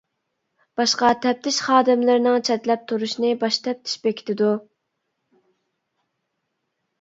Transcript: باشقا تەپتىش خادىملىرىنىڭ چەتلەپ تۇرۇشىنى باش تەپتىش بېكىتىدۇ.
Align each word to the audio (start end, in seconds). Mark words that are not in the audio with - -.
باشقا 0.79 1.09
تەپتىش 1.25 1.59
خادىملىرىنىڭ 1.65 2.45
چەتلەپ 2.49 2.87
تۇرۇشىنى 2.93 3.31
باش 3.45 3.61
تەپتىش 3.69 4.01
بېكىتىدۇ. 4.41 4.49